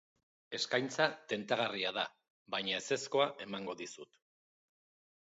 [0.59, 2.07] Eskaintza tentagarria da
[2.57, 4.23] baina ezezkoa emango dizut.